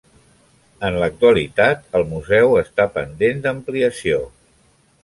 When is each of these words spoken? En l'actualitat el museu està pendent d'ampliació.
En 0.87 0.95
l'actualitat 1.03 1.85
el 2.01 2.07
museu 2.15 2.59
està 2.63 2.89
pendent 2.99 3.47
d'ampliació. 3.47 4.25